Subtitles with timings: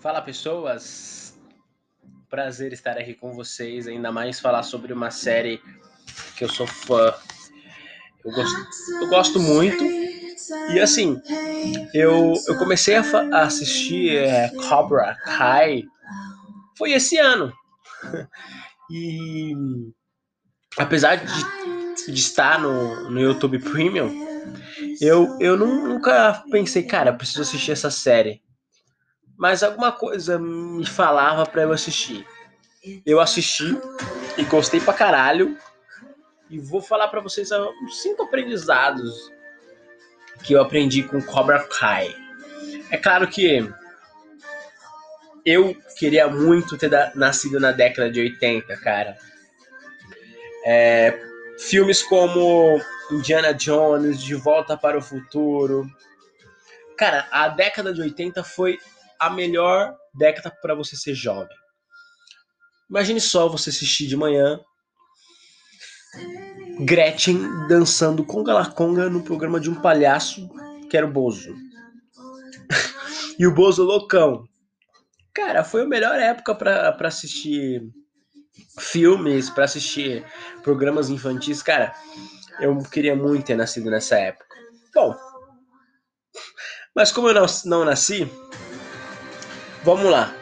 [0.00, 1.38] Fala pessoas,
[2.30, 5.60] prazer estar aqui com vocês, ainda mais falar sobre uma série
[6.38, 7.12] que eu sou fã.
[8.24, 8.56] Eu gosto,
[9.02, 9.84] eu gosto muito.
[10.72, 11.20] E assim,
[11.92, 15.82] eu, eu comecei a, a assistir é, Cobra Kai
[16.78, 17.52] foi esse ano.
[18.92, 19.54] E
[20.76, 24.10] apesar de, de estar no, no YouTube Premium,
[25.00, 28.42] eu, eu nunca pensei, cara, preciso assistir essa série
[29.40, 32.26] mas alguma coisa me falava para eu assistir.
[33.06, 33.74] Eu assisti
[34.36, 35.56] e gostei pra caralho.
[36.50, 39.32] E vou falar para vocês uns cinco aprendizados
[40.44, 42.14] que eu aprendi com Cobra Kai.
[42.90, 43.66] É claro que
[45.46, 49.16] eu queria muito ter nascido na década de 80, cara.
[50.66, 51.18] É,
[51.58, 52.78] filmes como
[53.10, 55.90] Indiana Jones, De Volta para o Futuro.
[56.98, 58.78] Cara, a década de 80 foi
[59.20, 61.56] a melhor década para você ser jovem.
[62.88, 64.58] Imagine só você assistir de manhã
[66.80, 70.48] Gretchen dançando conga la conga no programa de um palhaço
[70.88, 71.54] que era o Bozo.
[73.38, 74.44] e o Bozo loucão.
[75.32, 77.82] Cara, foi a melhor época para assistir
[78.78, 80.24] filmes, para assistir
[80.62, 81.62] programas infantis.
[81.62, 81.94] Cara,
[82.58, 84.56] eu queria muito ter nascido nessa época.
[84.92, 85.14] Bom,
[86.94, 88.28] mas como eu não, não nasci,
[89.82, 90.34] Vamos lá.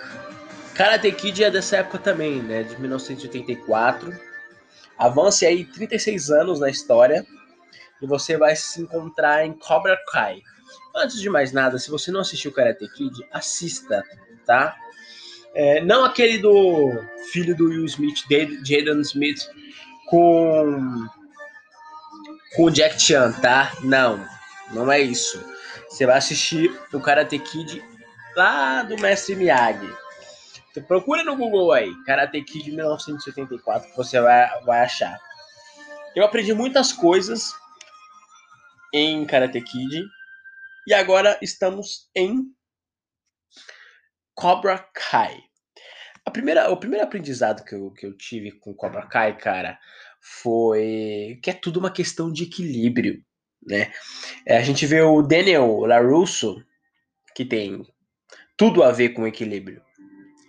[0.75, 2.65] Karate Kid é dessa época também, né?
[2.65, 4.19] De 1984.
[4.99, 7.25] Avance aí 36 anos na história
[8.03, 10.43] e você vai se encontrar em Cobra Kai.
[10.95, 14.03] Antes de mais nada, se você não assistiu Karate Kid, assista,
[14.45, 14.77] tá?
[15.55, 16.93] É, não aquele do
[17.33, 19.49] filho do Will Smith, Jaden Smith,
[20.07, 21.07] com
[22.57, 23.73] com o Jack Chan, tá?
[23.83, 24.25] Não,
[24.73, 25.45] não é isso.
[25.89, 27.85] Você vai assistir o Karate Kid
[28.39, 29.93] lá do mestre Miyagi.
[30.71, 35.19] Então, procura no Google aí, Karate Kid 1974, que você vai, vai achar.
[36.15, 37.53] Eu aprendi muitas coisas
[38.95, 40.05] em Karate Kid
[40.87, 42.45] e agora estamos em
[44.37, 45.37] Cobra Kai.
[46.25, 49.81] A primeira, o primeiro aprendizado que eu, que eu tive com Cobra Kai, cara,
[50.21, 53.21] foi que é tudo uma questão de equilíbrio,
[53.67, 53.93] né?
[54.47, 56.65] É, a gente vê o Daniel LaRusso,
[57.35, 57.85] que tem
[58.59, 59.81] tudo a ver com equilíbrio.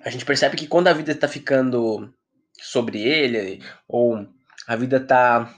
[0.03, 2.11] A gente percebe que quando a vida está ficando
[2.59, 4.27] sobre ele, ou
[4.67, 5.53] a vida está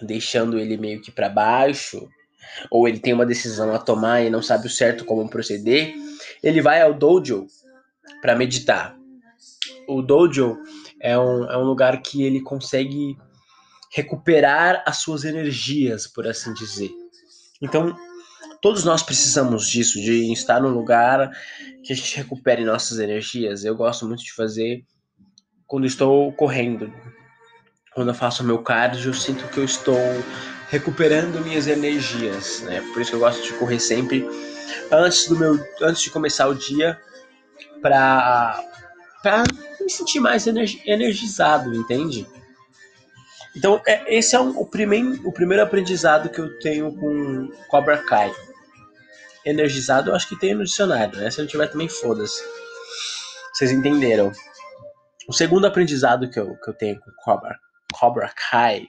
[0.00, 2.08] deixando ele meio que para baixo,
[2.70, 5.94] ou ele tem uma decisão a tomar e não sabe o certo como proceder,
[6.42, 7.46] ele vai ao dojo
[8.22, 8.96] para meditar.
[9.86, 10.58] O dojo
[11.00, 13.16] é um, é um lugar que ele consegue
[13.92, 16.90] recuperar as suas energias, por assim dizer.
[17.60, 17.96] Então,
[18.66, 21.30] Todos nós precisamos disso, de estar num lugar
[21.84, 23.64] que a gente recupere nossas energias.
[23.64, 24.82] Eu gosto muito de fazer
[25.68, 26.92] quando estou correndo.
[27.94, 29.96] Quando eu faço meu cardio, eu sinto que eu estou
[30.68, 32.80] recuperando minhas energias, né?
[32.92, 34.28] Por isso que eu gosto de correr sempre
[34.90, 37.00] antes do meu antes de começar o dia
[37.80, 38.64] para
[39.22, 39.44] para
[39.80, 42.26] me sentir mais energizado, entende?
[43.54, 48.34] Então, é, esse é o, primeiro, o primeiro aprendizado que eu tenho com Cobra Kai.
[49.46, 51.30] Energizado, eu acho que tem no dicionário, né?
[51.30, 52.42] Se não tiver, também foda-se.
[53.54, 54.32] Vocês entenderam.
[55.28, 57.58] O segundo aprendizado que eu, que eu tenho com Cobra,
[57.94, 58.88] Cobra Kai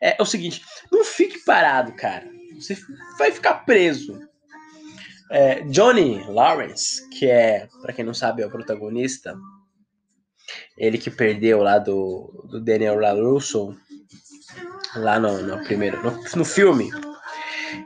[0.00, 2.26] é, o seguinte: não fique parado, cara.
[2.54, 2.76] Você
[3.18, 4.18] vai ficar preso.
[5.30, 9.36] É, Johnny Lawrence, que é, para quem não sabe, é o protagonista,
[10.76, 13.76] ele que perdeu lá do, do Daniel LaRusso
[14.96, 16.90] lá no, no primeiro, no, no, filme,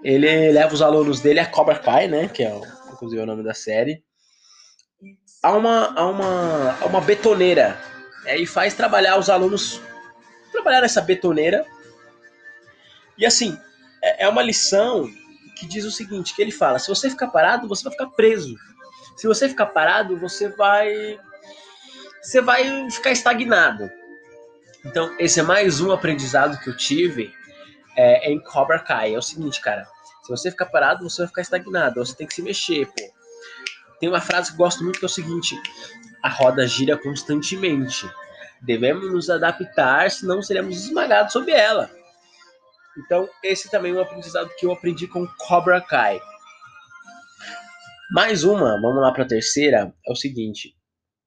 [0.02, 2.54] ele leva os alunos dele a Cobra Kai, né, que é
[2.92, 4.02] inclusive é o nome da série,
[5.42, 7.76] a uma, a uma, a uma betoneira,
[8.24, 9.80] é, e faz trabalhar os alunos,
[10.52, 11.66] trabalhar nessa betoneira,
[13.18, 13.58] e assim,
[14.02, 15.10] é, é uma lição
[15.56, 18.56] que diz o seguinte, que ele fala, se você ficar parado, você vai ficar preso,
[19.16, 21.18] se você ficar parado, você vai
[22.22, 23.90] você vai ficar estagnado.
[24.84, 27.32] Então, esse é mais um aprendizado que eu tive
[27.96, 29.14] é, em Cobra Kai.
[29.14, 29.86] É o seguinte, cara.
[30.22, 32.04] Se você ficar parado, você vai ficar estagnado.
[32.04, 33.12] Você tem que se mexer, pô.
[33.98, 35.56] Tem uma frase que eu gosto muito que é o seguinte:
[36.22, 38.08] a roda gira constantemente.
[38.60, 41.90] Devemos nos adaptar, senão seremos esmagados sob ela.
[42.96, 46.20] Então, esse também é um aprendizado que eu aprendi com Cobra Kai.
[48.12, 50.76] Mais uma, vamos lá para a terceira, é o seguinte: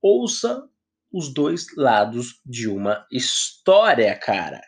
[0.02, 0.64] ouça
[1.12, 4.62] os dois lados de uma história, cara.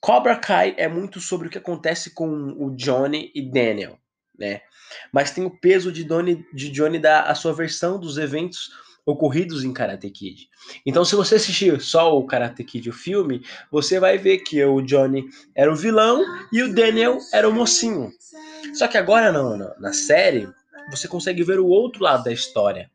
[0.00, 3.98] Cobra Kai é muito sobre o que acontece com o Johnny e Daniel,
[4.38, 4.62] né?
[5.12, 8.70] Mas tem o peso de, Donnie, de Johnny dar a sua versão dos eventos
[9.04, 10.48] ocorridos em Karate Kid.
[10.84, 14.80] Então, se você assistir só o Karate Kid, o filme, você vai ver que o
[14.80, 18.10] Johnny era o vilão e o Daniel era o mocinho.
[18.74, 20.48] Só que agora, não, na série,
[20.90, 22.90] você consegue ver o outro lado da história.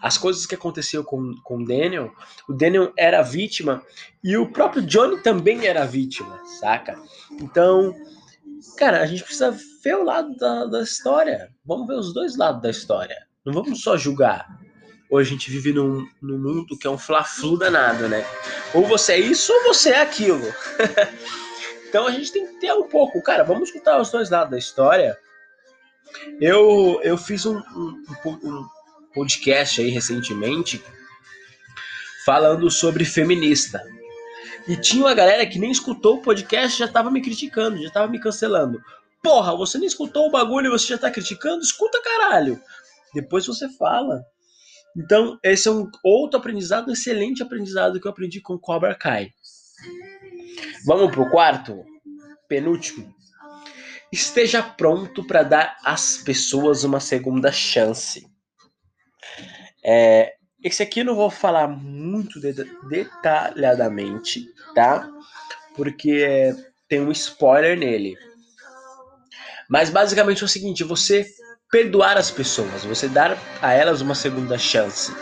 [0.00, 2.12] As coisas que aconteceu com, com Daniel,
[2.48, 3.82] o Daniel era vítima
[4.22, 6.98] e o próprio Johnny também era vítima, saca?
[7.40, 7.94] Então,
[8.76, 11.50] cara, a gente precisa ver o lado da, da história.
[11.64, 13.16] Vamos ver os dois lados da história.
[13.44, 14.46] Não vamos só julgar.
[15.10, 18.24] Hoje a gente vive num, num mundo que é um fla-flu danado, né?
[18.72, 20.42] Ou você é isso ou você é aquilo.
[21.86, 23.22] então a gente tem que ter um pouco.
[23.22, 25.18] Cara, vamos escutar os dois lados da história.
[26.40, 28.66] Eu, eu fiz um, um, um
[29.12, 30.82] podcast aí recentemente
[32.24, 33.82] falando sobre feminista.
[34.66, 38.10] E tinha uma galera que nem escutou o podcast já tava me criticando, já tava
[38.10, 38.80] me cancelando.
[39.22, 41.62] Porra, você nem escutou o bagulho e você já tá criticando?
[41.62, 42.60] Escuta caralho.
[43.14, 44.22] Depois você fala.
[44.96, 49.30] Então, esse é um outro aprendizado, um excelente aprendizado que eu aprendi com Cobra Kai.
[50.84, 51.84] Vamos pro quarto?
[52.48, 53.12] Penúltimo.
[54.12, 58.31] Esteja pronto para dar às pessoas uma segunda chance.
[59.84, 62.52] É, esse aqui eu não vou falar muito de,
[62.88, 65.08] detalhadamente, tá?
[65.74, 66.54] Porque
[66.88, 68.16] tem um spoiler nele.
[69.68, 71.26] Mas basicamente é o seguinte: você
[71.70, 75.12] perdoar as pessoas, você dar a elas uma segunda chance.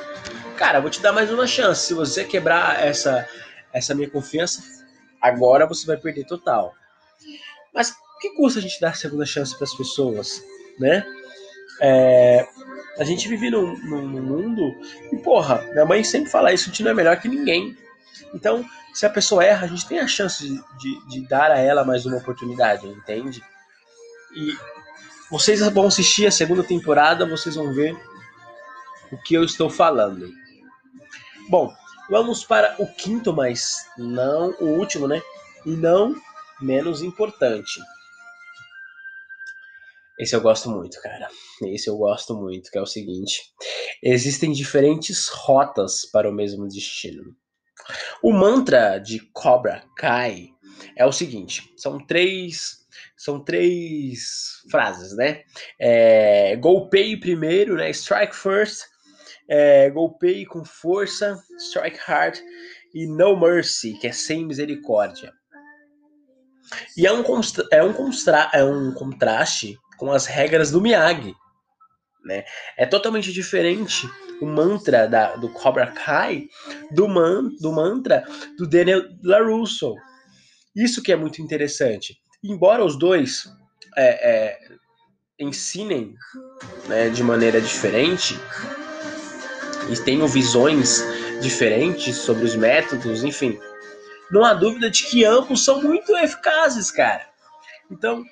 [0.57, 1.87] Cara, vou te dar mais uma chance.
[1.87, 3.27] Se você quebrar essa,
[3.73, 4.63] essa minha confiança,
[5.21, 6.75] agora você vai perder total.
[7.73, 10.43] Mas que custa a gente dar segunda chance para as pessoas,
[10.79, 11.07] né?
[11.81, 12.47] É,
[13.01, 14.77] a gente vive num, num, num, mundo
[15.11, 17.75] e, porra, minha mãe sempre fala isso, gente não é melhor que ninguém.
[18.35, 18.63] Então,
[18.93, 20.47] se a pessoa erra, a gente tem a chance
[20.79, 23.43] de, de dar a ela mais uma oportunidade, entende?
[24.37, 24.55] E
[25.31, 27.97] vocês vão assistir a segunda temporada, vocês vão ver
[29.11, 30.31] o que eu estou falando.
[31.49, 31.73] Bom,
[32.11, 35.23] vamos para o quinto, mas não o último, né?
[35.65, 36.15] E não
[36.61, 37.81] menos importante.
[40.21, 41.29] Esse eu gosto muito, cara.
[41.63, 43.41] Esse eu gosto muito, que é o seguinte:
[44.03, 47.35] existem diferentes rotas para o mesmo destino.
[48.23, 50.51] O mantra de Cobra Kai
[50.95, 52.81] é o seguinte: são três
[53.17, 55.43] são três frases, né?
[55.79, 57.89] É, golpeie primeiro, né?
[57.91, 58.83] Strike first.
[59.49, 62.39] É, golpeie com força, strike hard.
[62.95, 65.33] E no mercy, que é sem misericórdia.
[66.97, 67.23] E é um,
[67.73, 68.11] é um,
[68.53, 71.35] é um contraste com as regras do Miyagi.
[72.25, 72.45] Né?
[72.77, 74.11] É totalmente diferente
[74.41, 76.49] o mantra da, do Cobra Kai
[76.91, 78.25] do, man, do mantra
[78.59, 79.95] do Daniel LaRusso.
[80.75, 83.45] Isso que é muito interessante embora os dois
[83.97, 84.59] é, é,
[85.39, 86.15] ensinem
[86.89, 88.39] né, de maneira diferente
[89.91, 91.05] e tenham visões
[91.41, 93.59] diferentes sobre os métodos, enfim,
[94.31, 97.29] não há dúvida de que ambos são muito eficazes, cara.
[97.91, 98.23] Então,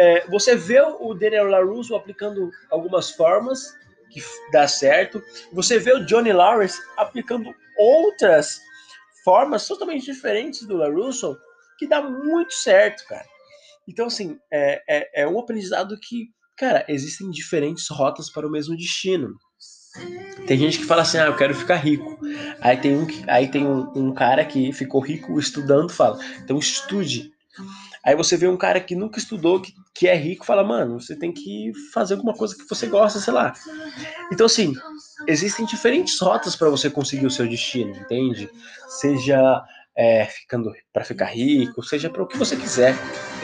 [0.00, 3.76] é, você vê o Daniel LaRusso aplicando algumas formas
[4.10, 8.60] que dá certo, você vê o Johnny Lawrence aplicando outras
[9.22, 11.36] formas totalmente diferentes do LaRusso
[11.78, 13.26] que dá muito certo, cara.
[13.86, 18.74] Então, assim, é, é, é um aprendizado que, cara, existem diferentes rotas para o mesmo
[18.76, 19.34] destino.
[20.46, 22.18] Tem gente que fala assim, ah, eu quero ficar rico.
[22.60, 27.32] Aí tem um, aí tem um, um cara que ficou rico estudando, fala, então estude.
[28.04, 31.14] Aí você vê um cara que nunca estudou, que, que é rico, fala, mano, você
[31.14, 33.52] tem que fazer alguma coisa que você gosta, sei lá.
[34.32, 34.74] Então, assim,
[35.28, 38.48] existem diferentes rotas para você conseguir o seu destino, entende?
[38.88, 39.62] Seja
[39.96, 42.94] é, ficando para ficar rico, seja para o que você quiser.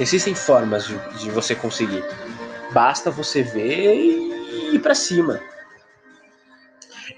[0.00, 2.02] Existem formas de, de você conseguir.
[2.72, 5.38] Basta você ver e ir para cima.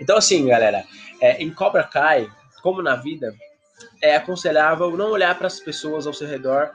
[0.00, 0.85] Então, assim, galera,
[1.21, 2.28] é, em Cobra Kai,
[2.62, 3.33] como na vida,
[4.02, 6.73] é aconselhável não olhar para as pessoas ao seu redor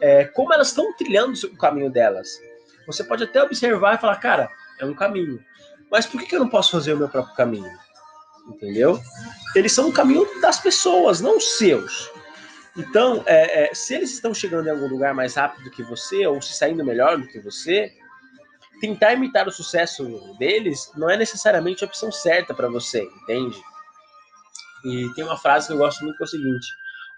[0.00, 2.40] é, como elas estão trilhando o caminho delas.
[2.86, 5.42] Você pode até observar e falar, cara, é um caminho.
[5.90, 7.70] Mas por que, que eu não posso fazer o meu próprio caminho?
[8.48, 9.00] Entendeu?
[9.54, 12.10] Eles são o caminho das pessoas, não os seus.
[12.76, 16.26] Então, é, é, se eles estão chegando em algum lugar mais rápido do que você,
[16.26, 17.92] ou se saindo melhor do que você,
[18.80, 23.60] tentar imitar o sucesso deles não é necessariamente a opção certa para você, entende?
[24.84, 26.66] E tem uma frase que eu gosto muito que é o seguinte: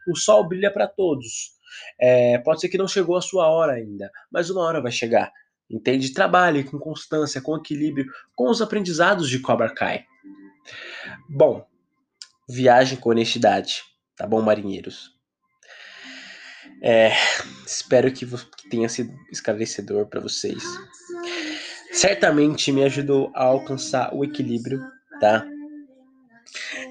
[0.08, 1.52] o sol brilha para todos.
[2.00, 5.32] É, pode ser que não chegou a sua hora ainda, mas uma hora vai chegar.
[5.70, 6.12] Entende?
[6.12, 10.04] Trabalhe com constância, com equilíbrio, com os aprendizados de Cobra Kai.
[11.28, 11.66] Bom,
[12.48, 13.82] viagem com honestidade,
[14.16, 15.16] tá bom, marinheiros?
[16.82, 17.12] É,
[17.64, 18.26] espero que
[18.68, 20.62] tenha sido esclarecedor para vocês.
[21.92, 24.82] certamente me ajudou a alcançar o equilíbrio,
[25.20, 25.46] tá?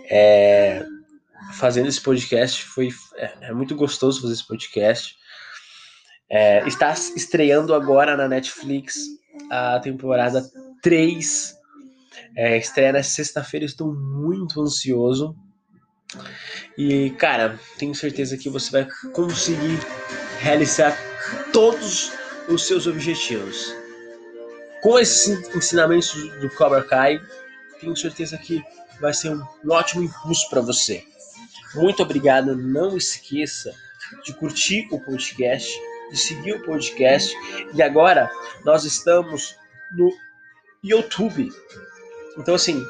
[0.10, 0.86] É,
[1.54, 5.16] fazendo esse podcast foi é, é, muito gostoso fazer esse podcast.
[6.30, 8.96] É, está estreando agora na Netflix
[9.50, 10.44] a temporada
[10.82, 11.56] 3.
[12.36, 15.36] É, estreia na sexta-feira, estou muito ansioso.
[16.78, 19.80] E, cara, tenho certeza que você vai conseguir
[20.40, 20.98] realizar
[21.54, 22.12] todos
[22.48, 23.74] os seus objetivos.
[24.82, 27.20] Com esses ensinamentos do Cobra Kai,
[27.80, 28.64] tenho certeza que
[29.00, 31.04] vai ser um, ótimo impulso para você.
[31.74, 32.56] Muito obrigado.
[32.56, 33.74] Não esqueça
[34.24, 35.80] de curtir o podcast,
[36.12, 37.34] de seguir o podcast.
[37.74, 38.30] E agora
[38.66, 39.56] nós estamos
[39.96, 40.12] no
[40.84, 41.50] YouTube.
[42.38, 42.84] Então, assim,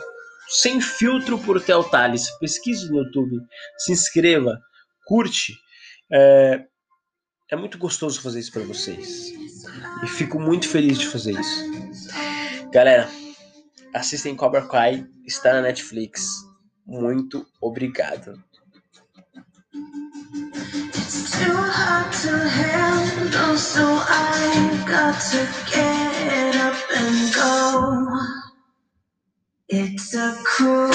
[0.47, 1.85] sem filtro por Theo.
[2.39, 3.41] Pesquise no YouTube,
[3.77, 4.59] se inscreva,
[5.05, 5.55] curte.
[6.11, 6.65] É,
[7.51, 9.31] é muito gostoso fazer isso para vocês.
[10.03, 12.71] E fico muito feliz de fazer isso.
[12.71, 13.09] Galera,
[13.93, 16.25] assistem Cobra Kai, está na Netflix.
[16.85, 18.41] Muito obrigado.
[21.45, 28.19] Too hard to handle, so I got to get up and go.
[29.69, 30.91] It's a cruel,